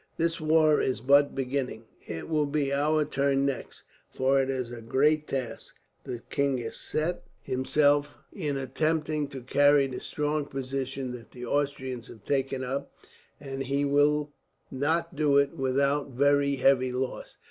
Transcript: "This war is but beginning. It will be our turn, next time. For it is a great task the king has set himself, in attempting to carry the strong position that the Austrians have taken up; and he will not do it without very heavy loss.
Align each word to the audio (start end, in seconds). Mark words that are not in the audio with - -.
"This 0.17 0.41
war 0.41 0.81
is 0.81 0.99
but 0.99 1.35
beginning. 1.35 1.83
It 2.07 2.27
will 2.27 2.47
be 2.47 2.73
our 2.73 3.05
turn, 3.05 3.45
next 3.45 3.81
time. 3.81 3.85
For 4.09 4.41
it 4.41 4.49
is 4.49 4.71
a 4.71 4.81
great 4.81 5.27
task 5.27 5.75
the 6.05 6.23
king 6.31 6.57
has 6.57 6.75
set 6.77 7.21
himself, 7.43 8.17
in 8.33 8.57
attempting 8.57 9.27
to 9.27 9.41
carry 9.43 9.85
the 9.85 9.99
strong 9.99 10.47
position 10.47 11.11
that 11.11 11.29
the 11.29 11.45
Austrians 11.45 12.07
have 12.07 12.25
taken 12.25 12.63
up; 12.63 12.91
and 13.39 13.61
he 13.65 13.85
will 13.85 14.33
not 14.71 15.15
do 15.15 15.37
it 15.37 15.53
without 15.55 16.09
very 16.09 16.55
heavy 16.55 16.91
loss. 16.91 17.37